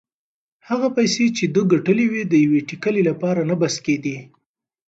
هغه 0.67 0.87
پیسې 0.97 1.25
چې 1.37 1.45
ده 1.53 1.61
ګټلې 1.71 2.05
وې 2.11 2.23
د 2.27 2.33
یوې 2.45 2.61
ټکلې 2.69 3.01
لپاره 3.09 3.41
نه 3.49 3.55
بس 3.61 3.75
کېدې. 3.85 4.17